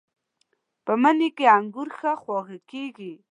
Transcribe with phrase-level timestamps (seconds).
[0.85, 3.13] په مني کې انګور ښه خواږه کېږي.